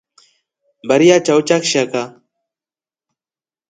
Mbari 0.83 1.05
ya 1.09 1.19
chao 1.25 1.39
cha 1.47 1.57
kshaka. 1.63 2.01